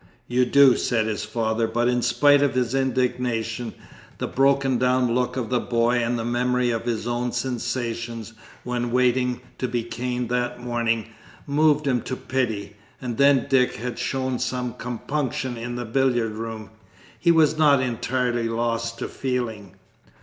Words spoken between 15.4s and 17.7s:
in the billiard room: he was